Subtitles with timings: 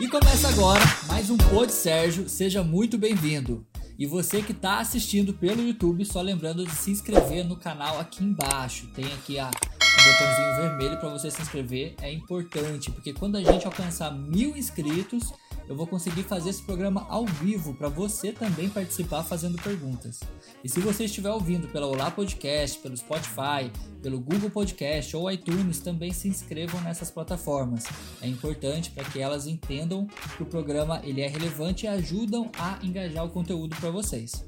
[0.00, 3.66] E começa agora mais um Pod Sérgio, seja muito bem-vindo.
[3.98, 8.24] E você que está assistindo pelo YouTube, só lembrando de se inscrever no canal aqui
[8.24, 8.86] embaixo.
[8.94, 11.96] Tem aqui a, o botãozinho vermelho para você se inscrever.
[12.00, 15.34] É importante, porque quando a gente alcançar mil inscritos,
[15.70, 20.18] eu vou conseguir fazer esse programa ao vivo para você também participar fazendo perguntas.
[20.64, 23.70] E se você estiver ouvindo pela Olá Podcast, pelo Spotify,
[24.02, 27.84] pelo Google Podcast ou iTunes, também se inscrevam nessas plataformas.
[28.20, 32.80] É importante para que elas entendam que o programa ele é relevante e ajudam a
[32.82, 34.44] engajar o conteúdo para vocês.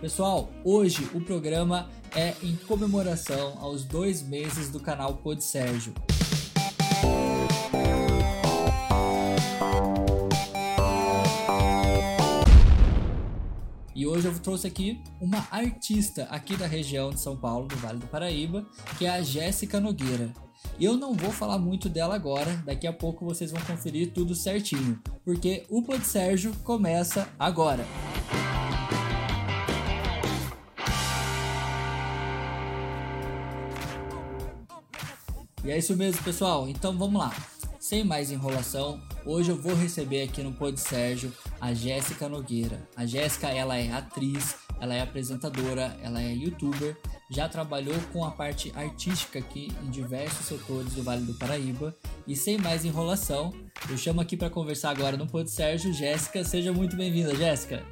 [0.00, 5.92] Pessoal, hoje o programa é em comemoração aos dois meses do canal Pod Sérgio.
[13.96, 17.98] E hoje eu trouxe aqui uma artista aqui da região de São Paulo, do Vale
[17.98, 18.66] do Paraíba,
[18.98, 20.34] que é a Jéssica Nogueira.
[20.78, 25.00] Eu não vou falar muito dela agora, daqui a pouco vocês vão conferir tudo certinho,
[25.24, 27.86] porque o Pod Sérgio começa agora.
[35.64, 36.68] E é isso mesmo, pessoal.
[36.68, 37.34] Então vamos lá.
[37.80, 42.78] Sem mais enrolação, hoje eu vou receber aqui no Pod Sérgio a Jéssica Nogueira.
[42.96, 46.96] A Jéssica, ela é atriz, ela é apresentadora, ela é youtuber,
[47.30, 51.96] já trabalhou com a parte artística aqui em diversos setores do Vale do Paraíba.
[52.26, 53.52] E sem mais enrolação,
[53.90, 56.44] eu chamo aqui para conversar agora no Pod Sérgio Jéssica.
[56.44, 57.84] Seja muito bem-vinda, Jéssica.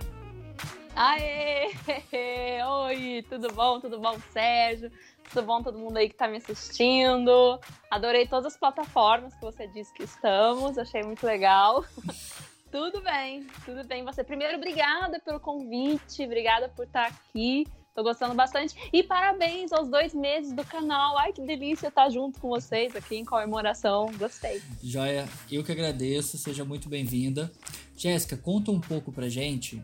[0.95, 1.73] Aê!
[2.87, 3.81] Oi, tudo bom?
[3.81, 4.93] Tudo bom, Sérgio?
[5.33, 7.59] Tudo bom todo mundo aí que tá me assistindo?
[7.91, 11.85] Adorei todas as plataformas que você disse que estamos, achei muito legal.
[12.75, 14.05] tudo bem, tudo bem.
[14.05, 17.69] Você primeiro, obrigada pelo convite, obrigada por estar aqui.
[17.95, 18.75] Tô gostando bastante.
[18.93, 21.17] E parabéns aos dois meses do canal.
[21.19, 24.11] Ai, que delícia estar junto com vocês aqui em comemoração.
[24.19, 24.61] Gostei.
[24.83, 26.37] Joia, eu que agradeço.
[26.37, 27.49] Seja muito bem-vinda.
[27.97, 29.81] Jéssica, conta um pouco pra gente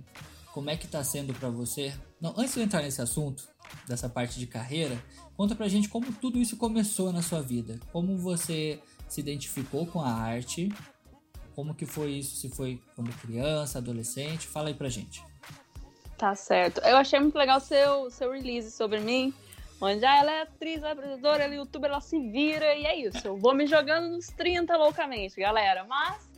[0.52, 1.94] como é que tá sendo para você.
[2.20, 3.48] Não, antes de eu entrar nesse assunto,
[3.86, 5.00] dessa parte de carreira,
[5.36, 7.78] conta pra gente como tudo isso começou na sua vida.
[7.92, 10.69] Como você se identificou com a arte,
[11.55, 15.22] como que foi isso, se foi quando criança, adolescente, fala aí pra gente.
[16.16, 16.81] Tá certo.
[16.83, 19.33] Eu achei muito legal seu, seu release sobre mim,
[19.81, 22.84] onde ah, ela é atriz, ela é apresentadora, ela é youtuber, ela se vira, e
[22.84, 23.27] é isso.
[23.27, 25.84] Eu vou me jogando nos 30 loucamente, galera.
[25.84, 26.31] Mas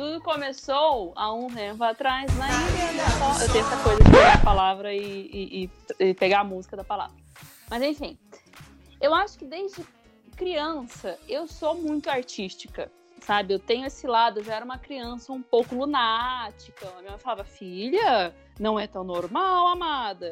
[0.00, 4.34] tudo começou há um tempo atrás na ilha da Eu tenho essa coisa de pegar
[4.34, 5.70] a palavra e, e,
[6.00, 7.14] e, pegar a música da palavra.
[7.68, 8.18] Mas enfim,
[9.00, 9.84] eu acho que desde
[10.36, 13.54] criança eu sou muito artística, sabe?
[13.54, 16.88] Eu tenho esse lado, eu já era uma criança um pouco lunática.
[16.88, 20.30] A minha mãe falava, filha, não é tão normal, amada.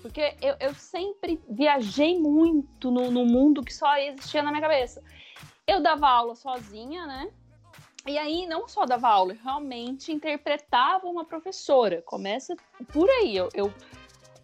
[0.00, 5.02] Porque eu, eu sempre viajei muito no, no mundo que só existia na minha cabeça.
[5.66, 7.30] Eu dava aula sozinha, né?
[8.06, 12.00] E aí, não só dava aula, realmente interpretava uma professora.
[12.06, 12.56] Começa
[12.92, 13.36] por aí.
[13.36, 13.74] Eu, eu,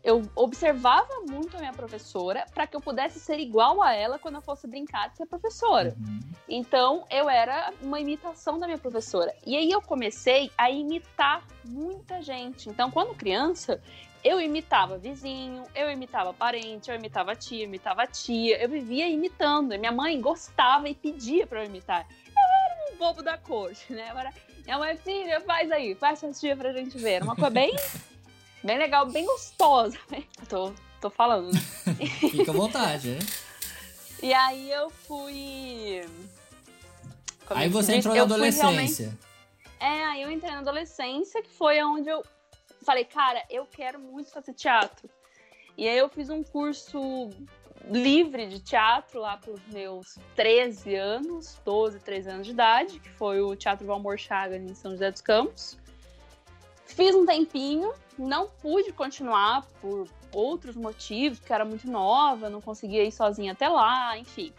[0.04, 4.34] eu observava muito a minha professora para que eu pudesse ser igual a ela quando
[4.34, 5.96] eu fosse brincar de ser professora.
[5.98, 6.20] Uhum.
[6.48, 9.34] Então, eu era uma imitação da minha professora.
[9.46, 12.68] E aí, eu comecei a imitar muita gente.
[12.68, 13.80] Então, quando criança,
[14.22, 18.62] eu imitava vizinho, eu imitava parente, eu imitava tia, eu imitava tia.
[18.62, 19.72] Eu vivia imitando.
[19.72, 22.06] E minha mãe gostava e pedia para eu imitar
[23.04, 24.08] bobo da corte, né?
[24.08, 24.32] Agora,
[24.64, 27.22] minha mãe, filha, faz aí, faz tia pra gente ver.
[27.22, 27.74] Uma coisa bem,
[28.64, 29.98] bem legal, bem gostosa.
[30.10, 30.24] Né?
[30.48, 31.52] Tô, tô falando?
[32.18, 33.18] Fica à vontade, né?
[34.22, 36.00] E aí eu fui.
[37.46, 39.04] Como aí você entrou na adolescência.
[39.04, 39.18] Realmente...
[39.78, 42.24] É, aí eu entrei na adolescência, que foi onde eu
[42.82, 45.10] falei, cara, eu quero muito fazer teatro.
[45.76, 47.28] E aí eu fiz um curso
[47.90, 53.10] livre de teatro lá para os meus 13 anos, 12, 13 anos de idade, que
[53.10, 55.76] foi o Teatro Valmor Chagas em São José dos Campos.
[56.86, 63.04] Fiz um tempinho, não pude continuar por outros motivos, porque era muito nova, não conseguia
[63.04, 64.52] ir sozinha até lá, enfim.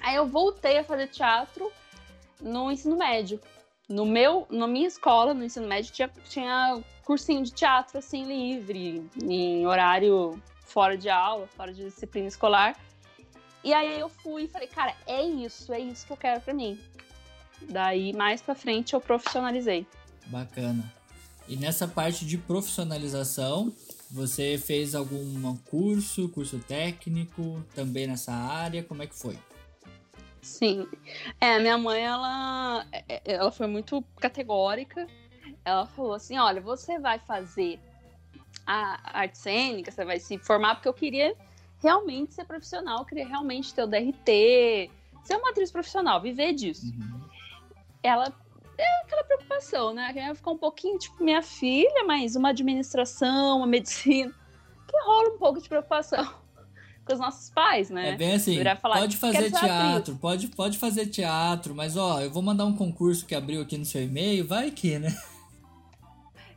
[0.00, 1.70] Aí eu voltei a fazer teatro
[2.40, 3.40] no ensino médio.
[3.88, 9.04] No meu, na minha escola, no ensino médio, tinha, tinha cursinho de teatro assim livre,
[9.20, 12.76] em horário fora de aula, fora de disciplina escolar.
[13.62, 16.54] E aí eu fui e falei, cara, é isso, é isso que eu quero para
[16.54, 16.80] mim.
[17.68, 19.86] Daí mais para frente eu profissionalizei.
[20.26, 20.99] Bacana.
[21.50, 23.72] E nessa parte de profissionalização,
[24.08, 28.84] você fez algum curso, curso técnico, também nessa área?
[28.84, 29.36] Como é que foi?
[30.40, 30.86] Sim.
[31.40, 35.08] É, minha mãe, ela, é, ela foi muito categórica.
[35.64, 37.80] Ela falou assim: olha, você vai fazer
[38.64, 41.36] a arte cênica, você vai se formar, porque eu queria
[41.82, 44.88] realmente ser profissional, eu queria realmente ter o DRT,
[45.24, 46.86] ser uma atriz profissional, viver disso.
[46.86, 47.28] Uhum.
[48.04, 48.32] Ela
[48.80, 50.12] é aquela preocupação, né?
[50.12, 54.32] Que ia ficar um pouquinho, tipo, minha filha, mas uma administração, uma medicina,
[54.88, 56.24] que rola um pouco de preocupação
[57.04, 58.10] com os nossos pais, né?
[58.10, 62.42] É bem assim, falar, pode fazer teatro, pode, pode fazer teatro, mas ó, eu vou
[62.42, 65.14] mandar um concurso que abriu aqui no seu e-mail, vai que, né?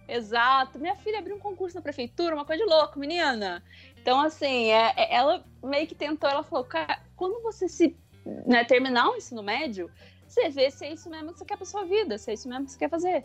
[0.08, 0.78] Exato.
[0.80, 3.64] Minha filha abriu um concurso na prefeitura, uma coisa de louco, menina.
[4.00, 7.96] Então, assim, é, é, ela meio que tentou, ela falou, cara, quando você se
[8.46, 9.90] né, terminar o ensino médio,
[10.34, 12.50] você vê se é isso mesmo que você quer pra sua vida, se é isso
[12.50, 13.24] mesmo que você quer fazer.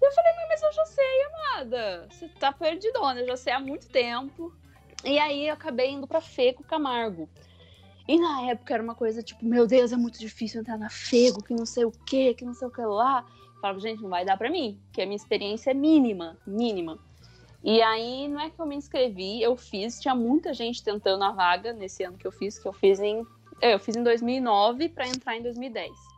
[0.00, 2.08] E eu falei, mas eu já sei, amada.
[2.10, 4.52] Você tá perdidona, eu já sei há muito tempo.
[5.04, 7.28] E aí eu acabei indo pra Feco Camargo.
[8.08, 11.42] E na época era uma coisa tipo, meu Deus, é muito difícil entrar na Fego,
[11.42, 13.24] que não sei o que, que não sei o que lá.
[13.54, 16.98] Eu falava, gente, não vai dar pra mim, porque a minha experiência é mínima, mínima.
[17.62, 21.30] E aí, não é que eu me inscrevi, eu fiz, tinha muita gente tentando a
[21.30, 23.24] vaga nesse ano que eu fiz, que eu fiz em,
[23.60, 26.11] eu fiz em 2009 para entrar em 2010.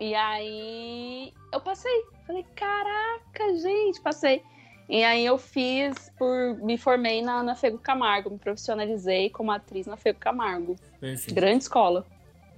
[0.00, 2.04] E aí, eu passei.
[2.26, 4.42] Falei, caraca, gente, passei.
[4.88, 6.56] E aí eu fiz por.
[6.62, 10.76] Me formei na, na Fego Camargo, me profissionalizei como atriz na Fego Camargo.
[11.00, 11.34] Perfeito.
[11.34, 12.06] Grande escola.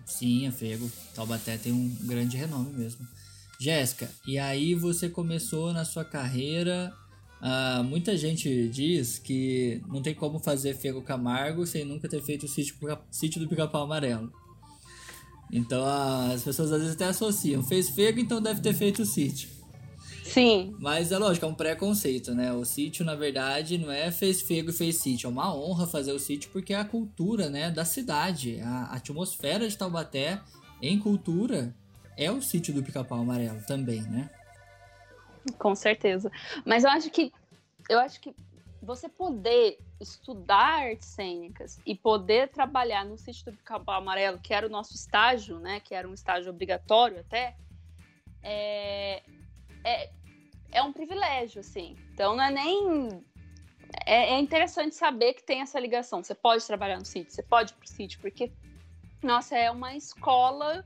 [0.04, 0.90] Sim, a Fego.
[1.14, 3.06] Taubaté tem um grande renome mesmo.
[3.60, 6.92] Jéssica, e aí você começou na sua carreira.
[7.40, 12.46] Uh, muita gente diz que não tem como fazer Fego Camargo sem nunca ter feito
[12.46, 12.76] o sítio,
[13.10, 14.32] sítio do Pica-Pau Amarelo.
[15.50, 17.62] Então as pessoas às vezes até associam.
[17.62, 19.48] Fez Fego, então deve ter feito o sítio.
[20.28, 20.76] Sim.
[20.78, 22.52] Mas é lógico, é um preconceito, né?
[22.52, 25.26] O sítio, na verdade, não é fez fego e fez sítio.
[25.26, 28.60] É uma honra fazer o sítio porque é a cultura, né, da cidade.
[28.60, 30.38] A atmosfera de Taubaté
[30.82, 31.74] em cultura
[32.16, 34.28] é o sítio do Pica-Pau Amarelo também, né?
[35.58, 36.30] Com certeza.
[36.64, 37.32] Mas eu acho que
[37.88, 38.34] eu acho que
[38.82, 44.66] você poder estudar artes cênicas e poder trabalhar no sítio do Pica-Pau Amarelo, que era
[44.66, 47.56] o nosso estágio, né, que era um estágio obrigatório até,
[48.42, 49.22] é,
[49.84, 50.10] é,
[50.72, 51.96] é um privilégio, assim.
[52.12, 53.24] Então não é nem.
[54.06, 56.22] É, é, interessante saber que tem essa ligação.
[56.22, 58.52] Você pode trabalhar no sítio, você pode ir pro sítio, porque,
[59.22, 60.84] nossa, é uma escola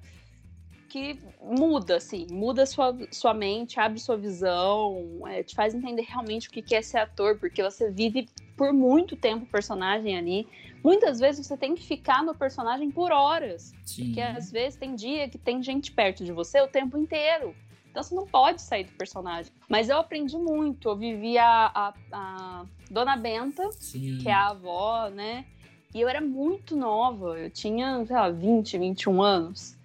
[0.92, 6.48] que muda, assim, muda sua, sua mente, abre sua visão, é, te faz entender realmente
[6.48, 8.28] o que é ser ator, porque você vive
[8.58, 10.46] por muito tempo o personagem ali.
[10.84, 13.72] Muitas vezes você tem que ficar no personagem por horas.
[13.86, 14.06] Sim.
[14.06, 17.56] Porque às vezes tem dia que tem gente perto de você o tempo inteiro.
[17.90, 19.50] Então você não pode sair do personagem.
[19.70, 20.90] Mas eu aprendi muito.
[20.90, 24.18] Eu vivi a, a, a Dona Benta, Sim.
[24.18, 25.46] que é a avó, né?
[25.94, 27.38] E eu era muito nova.
[27.38, 29.80] Eu tinha, sei lá, 20, 21 anos.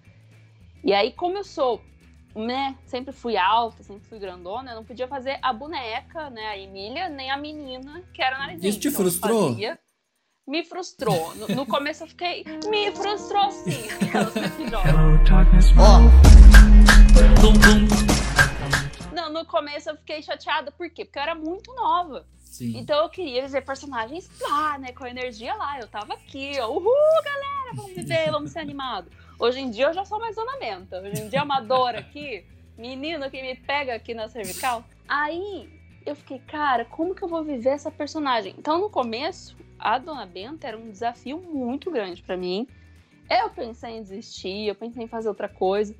[0.82, 1.82] E aí, como eu sou,
[2.34, 6.58] né, sempre fui alta, sempre fui grandona, eu não podia fazer a boneca, né, a
[6.58, 8.68] Emília, nem a menina, que era narizinho.
[8.68, 9.48] Isso te então, frustrou?
[9.50, 9.78] Fazia,
[10.46, 11.34] me frustrou.
[11.34, 13.88] No, no, começo eu fiquei, me frustrou sim.
[15.76, 16.00] Ó,
[19.14, 21.04] não, no começo eu fiquei chateada, por quê?
[21.04, 22.24] Porque eu era muito nova.
[22.38, 22.78] Sim.
[22.78, 24.92] Então eu queria dizer personagens lá, né?
[24.92, 25.78] Com a energia lá.
[25.78, 26.70] Eu tava aqui, ó.
[26.70, 29.12] Uhul, galera, vamos viver, vamos ser animados.
[29.38, 31.00] Hoje em dia eu já sou mais dona menta.
[31.00, 32.44] Hoje em dia é uma dor aqui,
[32.76, 34.84] menino que me pega aqui na cervical.
[35.06, 35.70] Aí
[36.04, 38.54] eu fiquei, cara, como que eu vou viver essa personagem?
[38.58, 42.66] Então no começo, a Dona Benta era um desafio muito grande para mim.
[43.30, 45.94] Eu pensei em desistir, eu pensei em fazer outra coisa.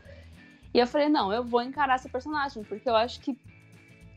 [0.75, 3.39] E eu falei, não, eu vou encarar essa personagem, porque eu acho que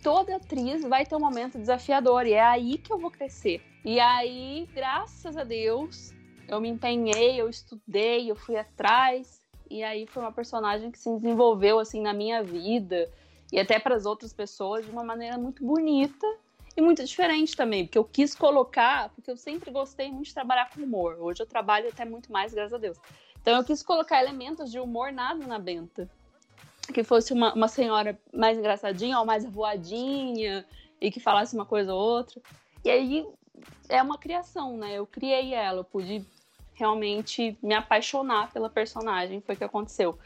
[0.02, 3.62] toda atriz vai ter um momento desafiador e é aí que eu vou crescer.
[3.86, 6.12] E aí, graças a Deus,
[6.52, 11.10] eu me empenhei, eu estudei, eu fui atrás e aí foi uma personagem que se
[11.16, 13.10] desenvolveu assim na minha vida
[13.52, 16.28] e até para as outras pessoas de uma maneira muito bonita
[16.76, 20.70] e muito diferente também, porque eu quis colocar, porque eu sempre gostei muito de trabalhar
[20.70, 21.18] com humor.
[21.20, 22.98] Hoje eu trabalho até muito mais, graças a Deus.
[23.42, 26.10] Então eu quis colocar elementos de humor nada na Benta
[26.94, 30.66] que fosse uma, uma senhora mais engraçadinha ou mais voadinha
[31.00, 32.42] e que falasse uma coisa ou outra.
[32.84, 33.26] E aí
[33.88, 34.94] é uma criação, né?
[34.94, 36.26] Eu criei ela, eu pude
[36.82, 40.18] realmente me apaixonar pela personagem, foi o que aconteceu.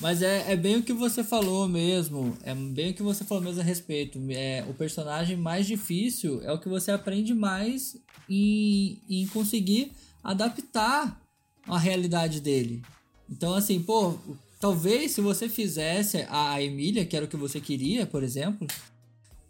[0.00, 3.44] Mas é, é bem o que você falou mesmo, é bem o que você falou
[3.44, 4.18] mesmo a respeito.
[4.30, 7.96] É, o personagem mais difícil é o que você aprende mais
[8.28, 9.92] em, em conseguir
[10.24, 11.20] adaptar
[11.68, 12.82] a realidade dele.
[13.28, 14.18] Então, assim, pô,
[14.60, 18.66] Talvez se você fizesse a Emília, que era o que você queria, por exemplo,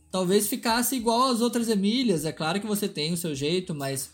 [0.09, 2.25] talvez ficasse igual às outras Emílias.
[2.25, 4.13] É claro que você tem o seu jeito, mas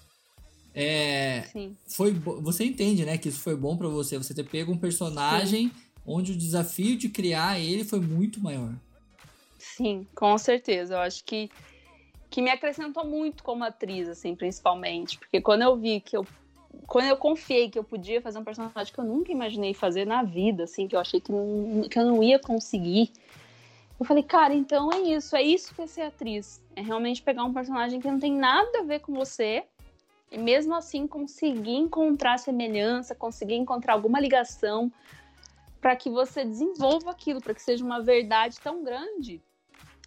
[0.78, 1.74] é, Sim.
[1.86, 5.68] foi você entende, né, que isso foi bom para você, você ter pego um personagem
[5.68, 5.72] Sim.
[6.06, 8.74] onde o desafio de criar ele foi muito maior.
[9.58, 10.94] Sim, com certeza.
[10.94, 11.50] Eu acho que
[12.28, 16.26] que me acrescentou muito como atriz, assim, principalmente, porque quando eu vi que eu
[16.86, 20.22] quando eu confiei que eu podia fazer um personagem que eu nunca imaginei fazer na
[20.22, 23.10] vida, assim, que eu achei que, não, que eu não ia conseguir,
[23.98, 26.60] Eu falei, cara, então é isso, é isso que é ser atriz.
[26.74, 29.64] É realmente pegar um personagem que não tem nada a ver com você
[30.36, 34.92] mesmo assim conseguir encontrar semelhança, conseguir encontrar alguma ligação
[35.80, 39.40] para que você desenvolva aquilo, para que seja uma verdade tão grande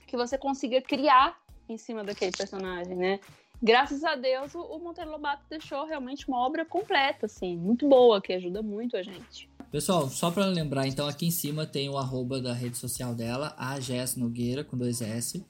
[0.08, 3.20] que você consiga criar em cima daquele personagem, né?
[3.62, 8.32] Graças a Deus, o Monteiro Lobato deixou realmente uma obra completa, assim, muito boa, que
[8.32, 9.50] ajuda muito a gente.
[9.70, 13.54] Pessoal, só para lembrar, então aqui em cima tem o arroba da rede social dela,
[13.58, 15.46] a Jess Nogueira, com dois S.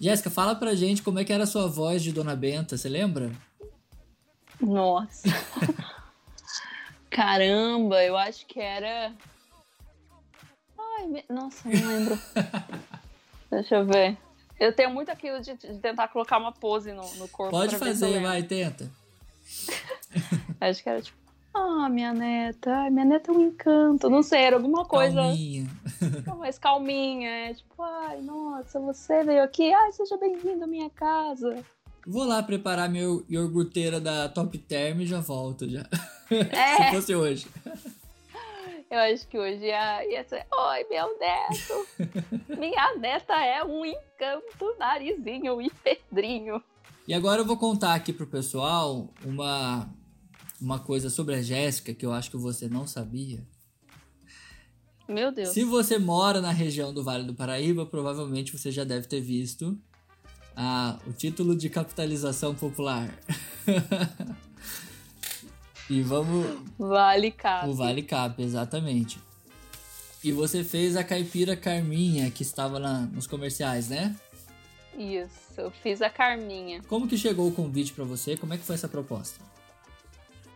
[0.00, 2.88] Jéssica, fala pra gente como é que era a sua voz de Dona Benta, você
[2.88, 3.30] lembra?
[4.60, 5.28] Nossa.
[7.10, 9.12] Caramba, eu acho que era.
[10.78, 12.18] Ai, nossa, não lembro.
[13.50, 14.16] Deixa eu ver.
[14.58, 17.50] Eu tenho muito aquilo de, de tentar colocar uma pose no, no corpo.
[17.50, 18.90] Pode fazer, vai, tenta.
[20.60, 21.18] acho que era tipo.
[21.52, 24.08] Ah, minha neta, ai, minha neta é um encanto.
[24.08, 25.16] Não sei, era alguma coisa.
[25.16, 25.66] Calminha.
[26.38, 31.64] Mais calminha, é tipo, ai, nossa, você veio aqui, ai, seja bem-vindo à minha casa.
[32.06, 35.86] Vou lá preparar minha iogurteira da Top Term e já volto já.
[36.30, 36.76] É.
[36.90, 37.46] Se fosse hoje.
[38.90, 42.58] Eu acho que hoje ia, ia ser, oi, meu neto.
[42.58, 46.60] Minha neta é um encanto, narizinho e pedrinho.
[47.06, 49.88] E agora eu vou contar aqui pro pessoal uma,
[50.60, 53.46] uma coisa sobre a Jéssica que eu acho que você não sabia.
[55.08, 55.50] Meu Deus.
[55.50, 59.78] Se você mora na região do Vale do Paraíba, provavelmente você já deve ter visto
[60.56, 63.08] ah, o título de capitalização popular.
[65.88, 66.46] e vamos.
[66.78, 67.68] Vale Cap.
[67.68, 69.18] O Vale Cap, exatamente.
[70.22, 74.14] E você fez a caipira Carminha, que estava na, nos comerciais, né?
[74.98, 76.82] Isso, eu fiz a Carminha.
[76.88, 78.36] Como que chegou o convite para você?
[78.36, 79.42] Como é que foi essa proposta?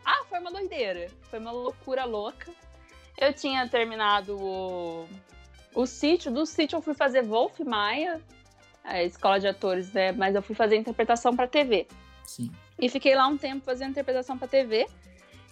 [0.05, 1.11] Ah, foi uma doideira.
[1.31, 2.53] Foi uma loucura louca.
[3.17, 5.07] Eu tinha terminado o,
[5.75, 6.31] o sítio.
[6.31, 8.21] Do sítio eu fui fazer Wolf Maia,
[8.85, 10.13] a escola de atores, né?
[10.13, 11.89] Mas eu fui fazer interpretação para TV.
[12.25, 12.53] Sim.
[12.79, 14.87] E fiquei lá um tempo fazendo interpretação para TV.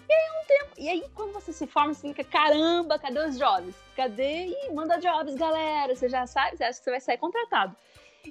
[0.09, 3.39] E aí um tempo, e aí quando você se forma, você fica, caramba, cadê os
[3.39, 3.75] jobs?
[3.97, 4.47] Cadê?
[4.47, 5.97] Ih, manda jobs, galera.
[5.97, 7.75] Você já sabe, você acha que você vai sair contratado.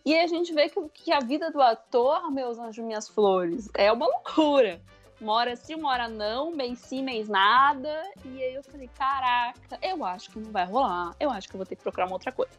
[0.06, 3.70] E aí a gente vê que, que a vida do ator, meus anjos, minhas flores,
[3.74, 4.82] é uma loucura.
[5.22, 8.12] Uma hora sim, uma hora não, mês sim, mês nada.
[8.26, 11.16] E aí eu falei, caraca, eu acho que não vai rolar.
[11.20, 12.52] Eu acho que eu vou ter que procurar uma outra coisa.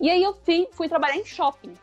[0.00, 1.74] E aí eu fui, fui trabalhar em shopping.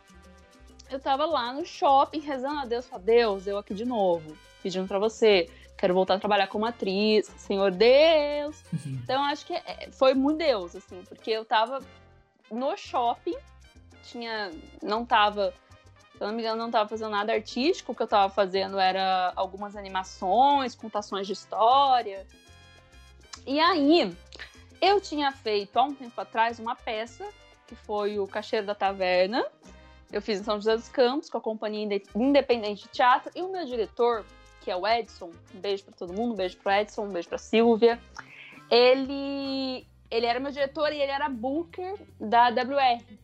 [0.90, 4.88] Eu tava lá no shopping rezando a Deus, falei, Deus, eu aqui de novo, pedindo
[4.88, 8.64] para você, quero voltar a trabalhar como atriz, Senhor Deus.
[8.72, 9.02] Uhum.
[9.04, 11.80] Então acho que é, foi muito Deus, assim, porque eu tava
[12.50, 13.36] no shopping,
[14.04, 14.52] tinha,
[14.82, 15.54] não tava,
[16.24, 18.80] se eu não me engano, não tava fazendo nada artístico, o que eu tava fazendo
[18.80, 22.26] era algumas animações, contações de história.
[23.46, 24.16] E aí,
[24.82, 27.28] eu tinha feito há um tempo atrás uma peça
[27.68, 29.46] que foi o Cacheiro da Taverna.
[30.14, 33.30] Eu fiz em São José dos Campos, com a Companhia Independente de Teatro.
[33.36, 34.24] E o meu diretor,
[34.62, 37.28] que é o Edson, um beijo para todo mundo, um beijo pro Edson, um beijo
[37.28, 38.00] pra Silvia.
[38.72, 43.23] Ele, ele era meu diretor e ele era booker da WR.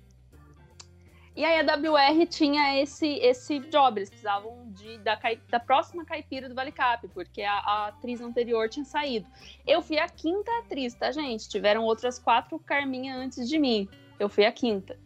[1.39, 5.17] E aí a WR tinha esse, esse job, eles precisavam de, da,
[5.48, 9.25] da próxima caipira do Vale Cap, porque a, a, atriz anterior tinha saído.
[9.65, 11.48] Eu fui a quinta atriz, tá, gente?
[11.48, 13.88] Tiveram outras quatro Carminha antes de mim.
[14.19, 15.00] Eu fui a quinta.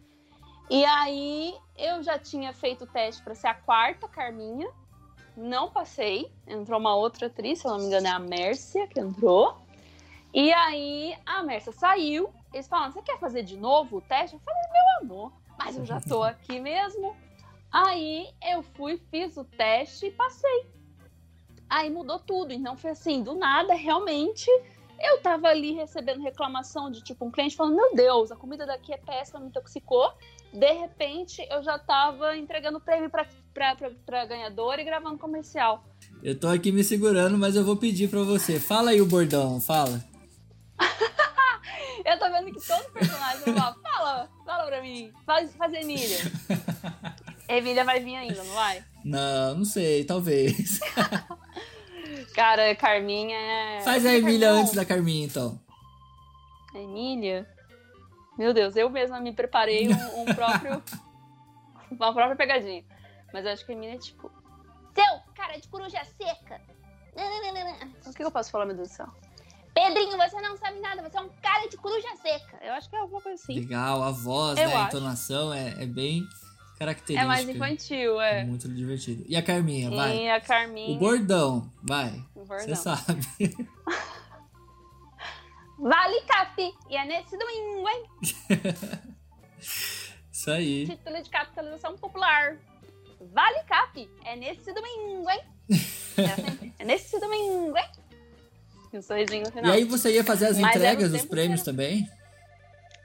[0.68, 4.68] E aí eu já tinha feito o teste para ser a quarta Carminha.
[5.36, 6.32] Não passei.
[6.48, 9.56] Entrou uma outra atriz, se eu não me engano, é a Mércia que entrou.
[10.34, 12.34] E aí a Mércia saiu.
[12.52, 14.34] Eles falaram: Você quer fazer de novo o teste?
[14.34, 17.16] Eu falei: Meu amor, mas eu já tô aqui mesmo.
[17.70, 20.66] Aí eu fui, fiz o teste e passei.
[21.68, 22.52] Aí mudou tudo.
[22.52, 24.48] Então foi assim: do nada, realmente
[25.00, 28.92] eu tava ali recebendo reclamação de tipo um cliente falando: Meu Deus, a comida daqui
[28.92, 30.12] é péssima, me intoxicou.
[30.52, 35.84] De repente, eu já tava entregando prêmio pra, pra, pra, pra ganhadora e gravando comercial.
[36.22, 38.60] Eu tô aqui me segurando, mas eu vou pedir pra você.
[38.60, 40.02] Fala aí o bordão, fala.
[42.04, 46.18] eu tô vendo que todo personagem vai falar: Fala, fala pra mim, faz, faz Emília.
[47.48, 48.84] Emília vai vir ainda, não vai?
[49.04, 50.80] Não, não sei, talvez.
[52.34, 53.80] Cara, Carminha é.
[53.82, 55.60] Faz a Emília antes da Carminha, então.
[56.74, 57.48] Emília?
[58.36, 60.82] Meu Deus, eu mesma me preparei um, um próprio.
[61.90, 62.84] uma própria pegadinha.
[63.32, 64.30] Mas eu acho que a Emília é tipo.
[64.94, 66.60] Seu cara de coruja seca!
[68.06, 69.08] O que eu posso falar, meu Deus do céu?
[69.74, 72.58] Pedrinho, você não sabe nada, você é um cara de coruja seca.
[72.62, 73.58] Eu acho que é alguma coisa assim.
[73.58, 74.72] Legal, a voz, né?
[74.72, 76.24] A entonação é, é bem
[76.78, 77.20] característica.
[77.20, 78.44] É mais infantil, é.
[78.44, 79.24] Muito divertido.
[79.28, 80.16] E a Carminha, vai.
[80.16, 80.96] E a Carminha.
[80.96, 82.24] O bordão, vai.
[82.34, 83.26] Você sabe.
[85.78, 86.74] vale Cap!
[86.88, 88.04] E é nesse domingo, hein?
[90.32, 90.86] Isso aí.
[90.86, 92.58] Título de capitalização popular.
[93.32, 94.10] Vale Cap.
[94.24, 95.40] É nesse domingo, hein?
[96.16, 97.90] É, é nesse domingo, hein?
[98.94, 99.64] No final.
[99.66, 101.76] E aí você ia fazer as Mas entregas dos prêmios inteiro.
[101.76, 102.10] também?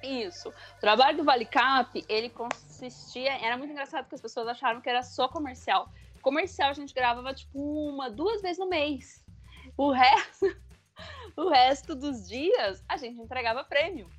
[0.04, 0.50] Isso.
[0.50, 3.34] O trabalho do Vale Cap, ele consistia.
[3.44, 5.92] Era muito engraçado porque as pessoas acharam que era só comercial.
[6.22, 9.24] Comercial a gente gravava tipo uma, duas vezes no mês.
[9.78, 10.46] O resto,
[11.36, 14.10] o resto dos dias a gente entregava prêmio.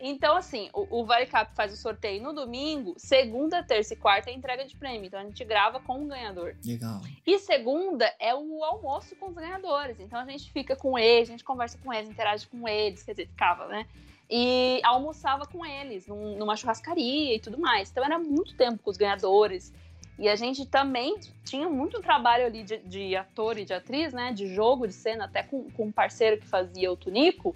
[0.00, 1.06] Então, assim, o, o
[1.54, 5.06] faz o sorteio no domingo, segunda, terça e quarta é entrega de prêmio.
[5.06, 6.54] Então a gente grava com o ganhador.
[6.64, 7.00] Legal.
[7.26, 9.98] E segunda é o almoço com os ganhadores.
[10.00, 13.12] Então a gente fica com eles, a gente conversa com eles, interage com eles, quer
[13.12, 13.86] dizer, ficava, né?
[14.30, 17.90] E almoçava com eles num- numa churrascaria e tudo mais.
[17.90, 19.72] Então era muito tempo com os ganhadores.
[20.18, 24.32] E a gente também tinha muito trabalho ali de, de ator e de atriz, né?
[24.32, 27.54] De jogo, de cena, até com, com um parceiro que fazia o Tunico,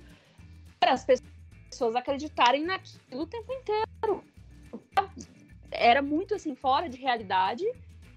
[0.78, 1.31] para as pessoas
[1.96, 4.24] acreditarem naquilo o tempo inteiro.
[5.70, 7.64] Era muito assim, fora de realidade.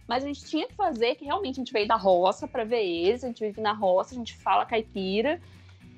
[0.07, 2.83] Mas a gente tinha que fazer, que realmente a gente veio da roça para ver
[2.85, 5.41] eles, a gente vive na roça, a gente fala caipira.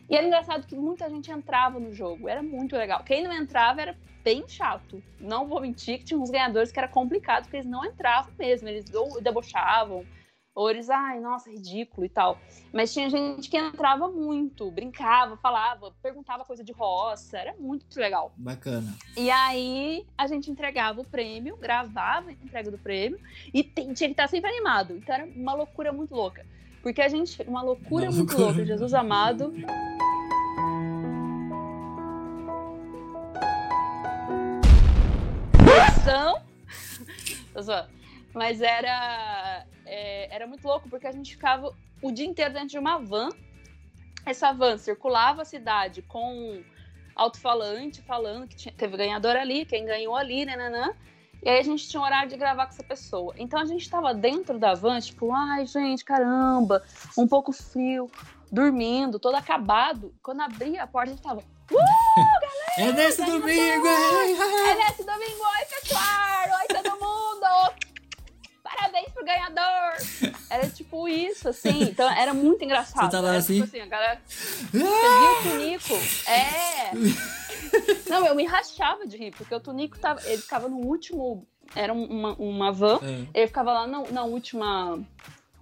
[0.10, 3.04] E era engraçado que muita gente entrava no jogo, era muito legal.
[3.04, 5.04] Quem não entrava era bem chato.
[5.20, 8.70] Não vou mentir que tinha uns ganhadores que era complicado, porque eles não entravam mesmo,
[8.70, 8.86] eles
[9.22, 10.06] debochavam,
[10.58, 12.40] ou eles, ai, nossa, ridículo e tal.
[12.74, 18.34] Mas tinha gente que entrava muito, brincava, falava, perguntava coisa de roça, era muito legal.
[18.36, 18.98] Bacana.
[19.16, 23.20] E aí a gente entregava o prêmio, gravava a entrega do prêmio
[23.54, 24.96] e tinha que estar sempre animado.
[24.96, 26.44] Então era uma loucura muito louca.
[26.82, 27.40] Porque a gente.
[27.44, 28.48] Uma loucura Uma muito loucura.
[28.48, 29.54] louca, Jesus amado.
[38.34, 39.47] Mas era.
[39.98, 43.30] É, era muito louco, porque a gente ficava o dia inteiro dentro de uma van.
[44.26, 46.62] Essa van circulava a cidade com
[47.16, 50.94] alto-falante falando que tinha- teve ganhador ali, quem ganhou ali, nananã.
[51.44, 53.34] E aí a gente tinha um horário de gravar com essa pessoa.
[53.38, 56.84] Então a gente tava dentro da van, tipo, ai, gente, caramba,
[57.18, 58.10] um pouco frio,
[58.52, 60.14] dormindo, todo acabado.
[60.22, 61.42] Quando abria a porta, a gente tava,
[62.78, 63.40] É nesse Ganhador!
[63.42, 63.88] domingo!
[63.88, 66.60] é nesse domingo, oi, pessoal!
[66.60, 67.87] Oi, todo mundo!
[68.88, 70.34] Parabéns pro ganhador!
[70.50, 71.84] Era tipo isso, assim.
[71.84, 73.06] Então era muito engraçado.
[73.06, 73.56] Você tava Era, assim?
[73.56, 74.22] Tipo assim, a galera.
[74.26, 75.94] Você viu o Tunico?
[76.30, 76.92] É!
[78.10, 80.22] Não, eu me rachava de rir, porque o Tunico tava.
[80.26, 81.46] Ele ficava no último.
[81.76, 83.00] Era uma, uma van.
[83.04, 83.40] É.
[83.40, 85.00] Ele ficava lá na, na última.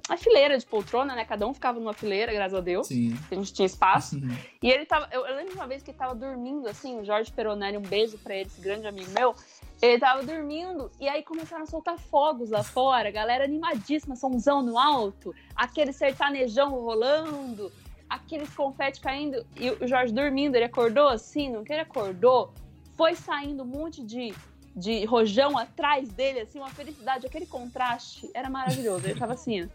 [0.07, 1.25] A fileira de poltrona, né?
[1.25, 2.85] Cada um ficava numa fileira, graças a Deus.
[2.85, 3.17] Sim.
[3.31, 4.21] A gente tinha espaço.
[4.61, 5.09] E ele tava.
[5.11, 7.81] Eu, eu lembro de uma vez que ele tava dormindo, assim, o Jorge Peronelli, um
[7.81, 9.35] beijo pra ele, esse grande amigo meu.
[9.81, 14.79] Ele tava dormindo e aí começaram a soltar fogos lá fora, galera animadíssima, somzão no
[14.79, 17.71] alto, aquele sertanejão rolando,
[18.09, 20.55] aqueles confete caindo e o Jorge dormindo.
[20.55, 22.53] Ele acordou assim, no que ele acordou,
[22.95, 24.33] foi saindo um monte de,
[24.75, 29.05] de rojão atrás dele, assim, uma felicidade, aquele contraste era maravilhoso.
[29.05, 29.67] Ele tava assim, ó.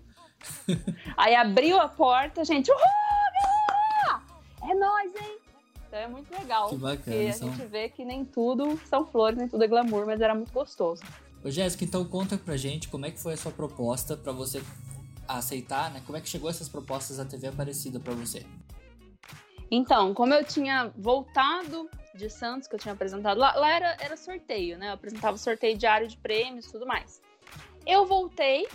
[1.16, 4.22] Aí abriu a porta, gente, uhul, galera!
[4.62, 5.39] É nóis, hein?
[5.90, 6.68] Então é muito legal.
[6.68, 9.66] Que bacana, Porque a são- gente vê que nem tudo são flores, nem tudo é
[9.66, 11.02] glamour, mas era muito gostoso.
[11.42, 14.62] Ô Jéssica, então conta pra gente como é que foi a sua proposta pra você
[15.26, 16.00] aceitar, né?
[16.06, 18.46] Como é que chegou essas propostas da TV Aparecida pra você?
[19.68, 24.16] Então, como eu tinha voltado de Santos, que eu tinha apresentado lá, lá era, era
[24.16, 24.88] sorteio, né?
[24.90, 27.20] Eu apresentava sorteio diário de prêmios e tudo mais.
[27.86, 28.68] Eu voltei,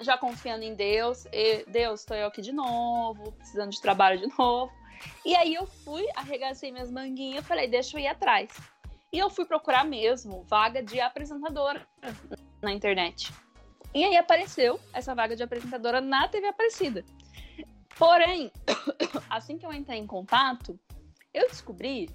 [0.00, 4.26] já confiando em Deus, e, Deus, estou eu aqui de novo, precisando de trabalho de
[4.38, 4.72] novo.
[5.24, 8.50] E aí eu fui, arregacei minhas manguinhas, falei, deixa eu ir atrás.
[9.12, 11.86] E eu fui procurar mesmo vaga de apresentadora
[12.60, 13.32] na internet.
[13.94, 17.04] E aí apareceu essa vaga de apresentadora na TV Aparecida.
[17.96, 18.50] Porém,
[19.30, 20.78] assim que eu entrei em contato,
[21.32, 22.10] eu descobri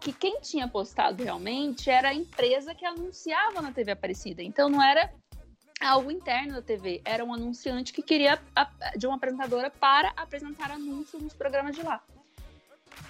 [0.00, 4.42] que quem tinha postado realmente era a empresa que anunciava na TV Aparecida.
[4.42, 5.12] Então não era
[5.80, 8.38] algo interno da TV, era um anunciante que queria
[8.96, 12.02] de uma apresentadora para apresentar anúncios nos programas de lá.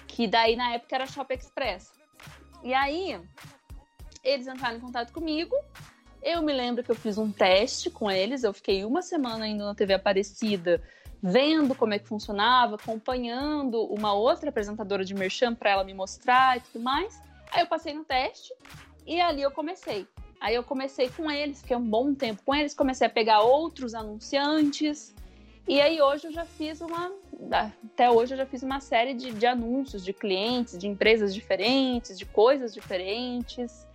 [0.07, 1.91] Que daí na época era Shop Express.
[2.63, 3.19] E aí
[4.23, 5.55] eles entraram em contato comigo.
[6.21, 9.63] Eu me lembro que eu fiz um teste com eles, eu fiquei uma semana indo
[9.63, 10.81] na TV Aparecida
[11.21, 16.57] vendo como é que funcionava, acompanhando uma outra apresentadora de merchan para ela me mostrar
[16.57, 17.21] e tudo mais.
[17.51, 18.51] Aí eu passei no teste
[19.05, 20.07] e ali eu comecei.
[20.39, 23.93] Aí eu comecei com eles, fiquei um bom tempo com eles, comecei a pegar outros
[23.93, 25.13] anunciantes.
[25.67, 27.11] E aí hoje eu já fiz uma.
[27.93, 32.17] Até hoje eu já fiz uma série de, de anúncios de clientes, de empresas diferentes,
[32.17, 33.87] de coisas diferentes.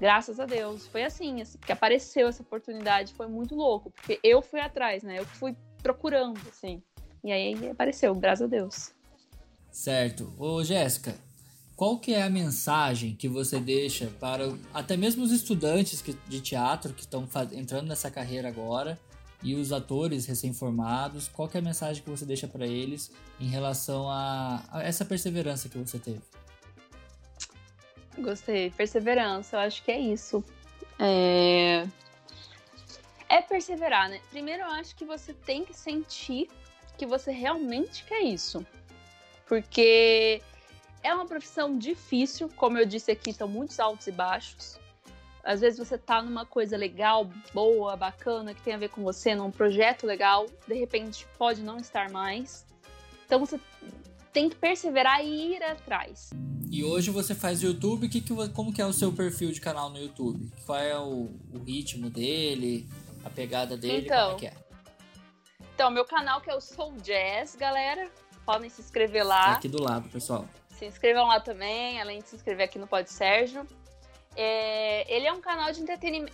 [0.00, 0.86] Graças a Deus.
[0.86, 5.18] Foi assim, assim, porque apareceu essa oportunidade, foi muito louco, porque eu fui atrás, né?
[5.18, 6.82] Eu fui procurando, assim.
[7.22, 8.92] E aí apareceu, graças a Deus.
[9.70, 10.32] Certo.
[10.38, 11.14] Ô Jéssica,
[11.74, 16.40] qual que é a mensagem que você deixa para até mesmo os estudantes que, de
[16.40, 18.98] teatro que estão entrando nessa carreira agora
[19.44, 21.28] e os atores recém-formados?
[21.28, 25.68] Qual é a mensagem que você deixa para eles em relação a, a, essa perseverança
[25.68, 26.22] que você teve?
[28.18, 29.56] Gostei, perseverança.
[29.56, 30.42] Eu acho que é isso.
[30.98, 31.86] É...
[33.28, 34.20] é perseverar, né?
[34.30, 36.48] Primeiro, eu acho que você tem que sentir
[36.96, 38.64] que você realmente quer isso,
[39.46, 40.40] porque
[41.02, 44.78] é uma profissão difícil, como eu disse aqui, são muitos altos e baixos.
[45.44, 49.34] Às vezes você tá numa coisa legal, boa, bacana, que tem a ver com você,
[49.34, 52.64] num projeto legal, de repente pode não estar mais.
[53.26, 53.60] Então você
[54.32, 56.30] tem que perseverar e ir atrás.
[56.70, 59.90] E hoje você faz YouTube, que, que, como que é o seu perfil de canal
[59.90, 60.50] no YouTube?
[60.64, 62.88] Qual é o, o ritmo dele,
[63.22, 64.54] a pegada dele, então, como é que é?
[65.74, 68.10] Então, meu canal que é o Soul Jazz, galera,
[68.46, 69.44] podem se inscrever lá.
[69.44, 70.48] Tá aqui do lado, pessoal.
[70.70, 73.66] Se inscrevam lá também, além de se inscrever aqui no Pode Sérgio.
[74.36, 75.82] É, ele é um canal de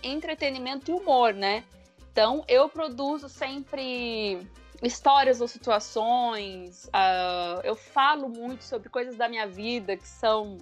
[0.03, 1.63] entretenimento e humor, né?
[2.11, 4.45] Então, eu produzo sempre
[4.81, 6.85] histórias ou situações.
[6.85, 10.57] Uh, eu falo muito sobre coisas da minha vida que são.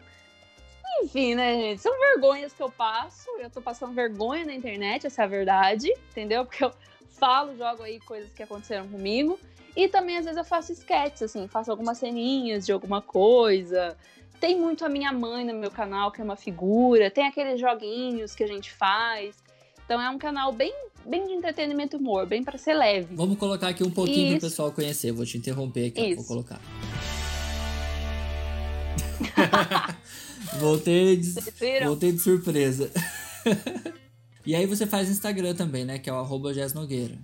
[1.02, 1.82] Enfim, né, gente?
[1.82, 3.30] São vergonhas que eu passo.
[3.40, 6.46] Eu tô passando vergonha na internet, essa é a verdade, entendeu?
[6.46, 6.74] Porque eu
[7.12, 9.40] falo, jogo aí coisas que aconteceram comigo.
[9.76, 13.96] E também, às vezes, eu faço sketches, assim, faço algumas ceninhas de alguma coisa.
[14.40, 17.12] Tem muito a minha mãe no meu canal, que é uma figura.
[17.12, 19.36] Tem aqueles joguinhos que a gente faz.
[19.84, 20.74] Então é um canal bem,
[21.06, 23.14] bem de entretenimento e humor, bem para ser leve.
[23.16, 25.12] Vamos colocar aqui um pouquinho para o pessoal conhecer.
[25.12, 26.18] Vou te interromper aqui, Isso.
[26.24, 26.62] vou colocar.
[30.58, 31.34] voltei, de,
[31.84, 32.90] voltei de surpresa.
[34.46, 36.00] e aí você faz Instagram também, né?
[36.00, 37.18] Que é o arroba Jazz Nogueira.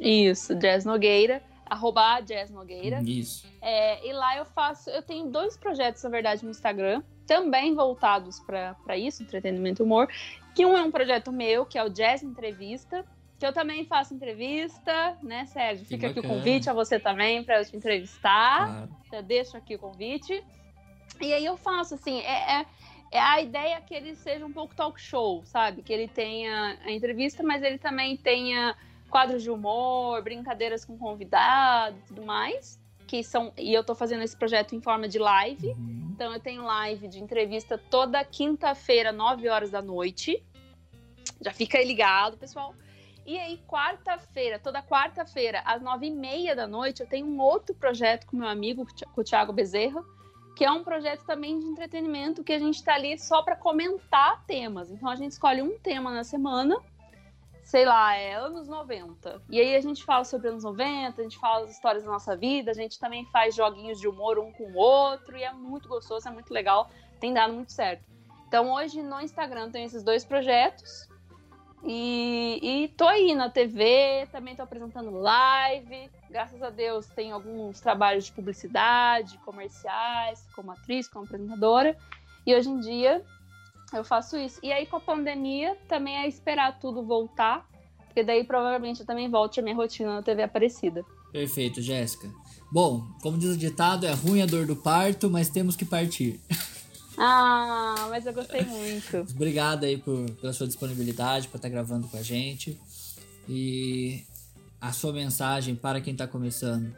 [0.00, 3.00] Isso, Jazz Nogueira arroba Jazz Nogueira.
[3.02, 3.46] Isso.
[3.60, 8.40] É, e lá eu faço, eu tenho dois projetos, na verdade, no Instagram, também voltados
[8.40, 10.08] para isso, entretenimento e humor.
[10.54, 13.04] Que um é um projeto meu, que é o Jazz Entrevista,
[13.38, 15.84] que eu também faço entrevista, né, Sérgio?
[15.84, 18.66] Fica aqui o convite a você também para eu te entrevistar.
[18.66, 18.88] Claro.
[19.12, 20.42] Já deixo aqui o convite.
[21.20, 22.66] E aí eu faço, assim, é, é,
[23.12, 25.82] é, a ideia que ele seja um pouco talk show, sabe?
[25.82, 28.76] Que ele tenha a entrevista, mas ele também tenha
[29.14, 32.80] quadros de humor, brincadeiras com convidados e tudo mais.
[33.06, 35.68] Que são, e eu tô fazendo esse projeto em forma de live.
[35.68, 36.10] Uhum.
[36.12, 40.44] Então eu tenho live de entrevista toda quinta-feira, 9 horas da noite.
[41.40, 42.74] Já fica aí ligado, pessoal.
[43.24, 47.72] E aí, quarta-feira, toda quarta-feira, às nove e meia da noite, eu tenho um outro
[47.72, 50.02] projeto com meu amigo, com o Thiago Bezerra,
[50.56, 54.44] que é um projeto também de entretenimento que a gente está ali só para comentar
[54.44, 54.90] temas.
[54.90, 56.82] Então a gente escolhe um tema na semana
[57.74, 59.42] sei lá, é anos 90.
[59.50, 62.36] E aí a gente fala sobre anos 90, a gente fala as histórias da nossa
[62.36, 65.88] vida, a gente também faz joguinhos de humor um com o outro, e é muito
[65.88, 68.04] gostoso, é muito legal, tem dado muito certo.
[68.46, 71.08] Então hoje no Instagram tem esses dois projetos.
[71.82, 76.08] E, e tô aí na TV, também tô apresentando live.
[76.30, 81.96] Graças a Deus tem alguns trabalhos de publicidade, comerciais, como atriz, como apresentadora.
[82.46, 83.24] E hoje em dia
[83.96, 84.58] eu faço isso.
[84.62, 87.68] E aí, com a pandemia, também é esperar tudo voltar,
[88.06, 91.04] porque daí provavelmente eu também volte a minha rotina na TV Aparecida.
[91.32, 92.30] Perfeito, Jéssica.
[92.70, 96.40] Bom, como diz o ditado, é ruim a dor do parto, mas temos que partir.
[97.16, 99.18] Ah, mas eu gostei muito.
[99.34, 102.78] Obrigado aí por, pela sua disponibilidade, por estar gravando com a gente.
[103.48, 104.24] E
[104.80, 106.94] a sua mensagem para quem está começando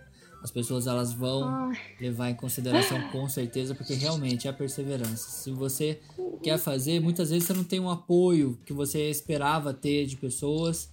[0.47, 5.29] as pessoas elas vão levar em consideração com certeza, porque realmente é a perseverança.
[5.29, 6.01] Se você
[6.41, 10.89] quer fazer, muitas vezes você não tem um apoio que você esperava ter de pessoas,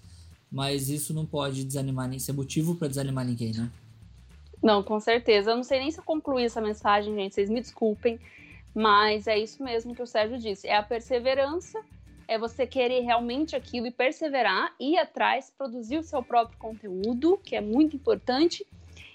[0.52, 3.72] mas isso não pode desanimar nem ser motivo para desanimar ninguém, né?
[4.60, 5.52] Não, com certeza.
[5.52, 7.36] Eu não sei nem se eu concluí essa mensagem, gente.
[7.36, 8.20] Vocês me desculpem,
[8.74, 10.68] mas é isso mesmo que o Sérgio disse.
[10.68, 11.80] É a perseverança,
[12.28, 17.56] é você querer realmente aquilo e perseverar, ir atrás, produzir o seu próprio conteúdo, que
[17.56, 18.66] é muito importante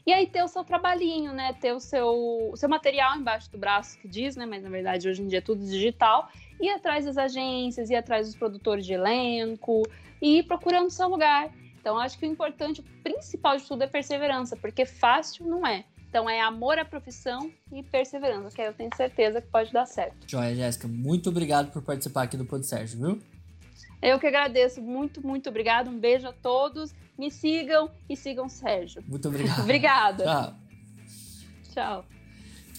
[0.08, 1.52] e aí ter o seu trabalhinho, né?
[1.52, 4.46] Ter o seu, o seu material embaixo do braço que diz, né?
[4.46, 6.30] Mas na verdade hoje em dia é tudo digital.
[6.58, 9.82] Ir atrás das agências, ir atrás dos produtores de elenco
[10.22, 11.52] e ir procurando o seu lugar.
[11.78, 15.84] Então acho que o importante, o principal de tudo é perseverança, porque fácil não é.
[16.08, 20.16] Então é amor à profissão e perseverança, que eu tenho certeza que pode dar certo.
[20.26, 23.37] Joia, Jéssica, muito obrigado por participar aqui do Pod Sérgio, viu?
[24.00, 25.90] Eu que agradeço, muito, muito obrigado.
[25.90, 26.94] Um beijo a todos.
[27.18, 29.02] Me sigam e sigam o Sérgio.
[29.06, 29.60] Muito obrigado.
[29.60, 30.24] Obrigada.
[30.24, 30.54] Tchau.
[31.72, 32.04] Tchau.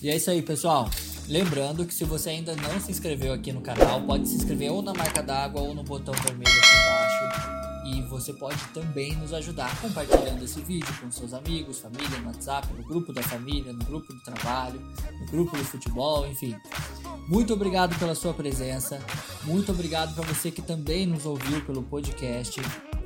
[0.01, 0.89] E é isso aí, pessoal.
[1.27, 4.81] Lembrando que se você ainda não se inscreveu aqui no canal, pode se inscrever ou
[4.81, 7.58] na marca d'água ou no botão vermelho aqui embaixo.
[7.91, 12.67] E você pode também nos ajudar compartilhando esse vídeo com seus amigos, família, no WhatsApp,
[12.73, 14.79] no grupo da família, no grupo do trabalho,
[15.19, 16.55] no grupo do futebol, enfim.
[17.27, 18.99] Muito obrigado pela sua presença.
[19.43, 22.61] Muito obrigado para você que também nos ouviu pelo podcast.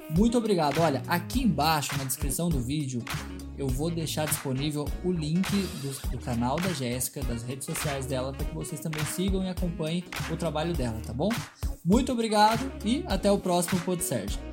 [0.09, 0.79] Muito obrigado.
[0.79, 3.03] Olha, aqui embaixo na descrição do vídeo
[3.57, 5.49] eu vou deixar disponível o link
[5.81, 9.49] do, do canal da Jéssica, das redes sociais dela, para que vocês também sigam e
[9.49, 11.29] acompanhem o trabalho dela, tá bom?
[11.85, 14.52] Muito obrigado e até o próximo Pod Sérgio.